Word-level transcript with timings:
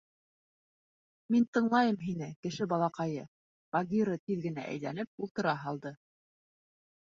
Мин 1.33 1.43
тыңлайым 1.57 1.99
һине, 2.05 2.29
кеше 2.45 2.67
балаҡайы,— 2.71 3.27
Багира 3.77 4.17
тиҙ 4.31 4.41
генә 4.47 4.65
әйләнеп, 4.73 5.13
ултыра 5.27 5.55
һалды. 5.67 5.95